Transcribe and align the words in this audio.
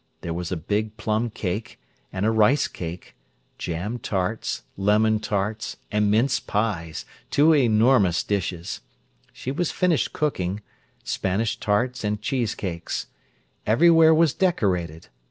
There 0.21 0.33
was 0.33 0.51
a 0.51 0.57
big 0.57 0.97
plum 0.97 1.29
cake, 1.29 1.79
and 2.11 2.25
a 2.25 2.31
rice 2.31 2.67
cake, 2.67 3.15
jam 3.59 3.99
tarts, 3.99 4.63
lemon 4.75 5.19
tarts, 5.19 5.77
and 5.91 6.09
mince 6.09 6.39
pies—two 6.39 7.53
enormous 7.53 8.23
dishes. 8.23 8.81
She 9.31 9.51
was 9.51 9.71
finishing 9.71 10.09
cooking—Spanish 10.11 11.59
tarts 11.59 12.03
and 12.03 12.19
cheese 12.19 12.55
cakes. 12.55 13.09
Everywhere 13.67 14.15
was 14.15 14.33
decorated. 14.33 15.09